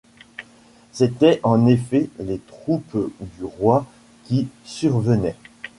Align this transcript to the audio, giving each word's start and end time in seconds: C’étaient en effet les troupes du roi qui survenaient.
C’étaient 0.91 1.39
en 1.43 1.67
effet 1.67 2.09
les 2.17 2.39
troupes 2.39 3.11
du 3.37 3.43
roi 3.43 3.85
qui 4.23 4.47
survenaient. 4.65 5.35